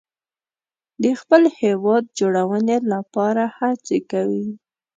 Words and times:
د 1.03 1.05
خپل 1.19 1.41
هیواد 1.61 2.03
جوړونې 2.19 2.77
لپاره 2.93 3.43
هڅې 3.57 3.97
کوي. 4.11 4.47